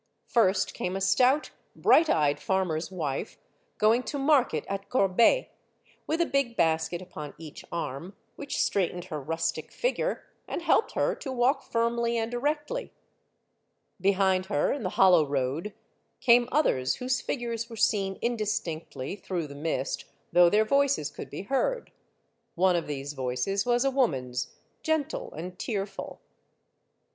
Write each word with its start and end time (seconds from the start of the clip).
First 0.25 0.73
came 0.73 0.95
a 0.95 0.99
stout, 0.99 1.51
bright 1.75 2.09
eyed 2.09 2.39
farmer's 2.39 2.89
wife, 2.89 3.37
going 3.77 4.01
to 4.05 4.17
market 4.17 4.65
at 4.67 4.89
Corbeil, 4.89 5.45
with 6.07 6.19
a 6.19 6.25
big 6.25 6.57
basket 6.57 7.03
upon 7.03 7.35
each 7.37 7.63
arm, 7.71 8.15
which 8.35 8.57
straightened 8.59 9.05
her 9.13 9.21
rustic 9.21 9.71
figure, 9.71 10.25
and 10.47 10.63
helped 10.63 10.93
her 10.93 11.13
to 11.17 11.31
walk 11.31 11.61
firmly 11.61 12.17
and 12.17 12.33
erectly. 12.33 12.89
Behind 14.01 14.47
her, 14.47 14.73
in 14.73 14.81
the 14.81 14.89
hollow 14.97 15.23
road, 15.23 15.71
came 16.19 16.49
others 16.51 16.95
whose 16.95 17.21
figures 17.21 17.69
were 17.69 17.75
seen 17.75 18.17
indistinctly 18.23 19.15
through 19.15 19.45
the 19.45 19.53
mist, 19.53 20.05
though 20.33 20.49
their 20.49 20.65
voices 20.65 21.11
could 21.11 21.29
be 21.29 21.43
heard. 21.43 21.91
One 22.55 22.75
of 22.75 22.87
these 22.87 23.13
voices 23.13 23.67
was 23.67 23.85
a 23.85 23.91
woman's, 23.91 24.55
gentle 24.81 25.31
and 25.35 25.59
tearful. 25.59 26.21